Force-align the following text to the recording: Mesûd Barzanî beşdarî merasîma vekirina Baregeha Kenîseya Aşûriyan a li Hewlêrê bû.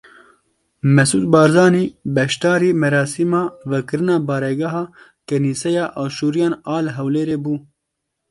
Mesûd 0.95 1.25
Barzanî 1.33 1.85
beşdarî 2.15 2.71
merasîma 2.83 3.43
vekirina 3.71 4.17
Baregeha 4.27 4.83
Kenîseya 5.27 5.85
Aşûriyan 6.03 6.53
a 6.75 6.77
li 6.85 6.91
Hewlêrê 6.97 7.37
bû. 7.43 7.55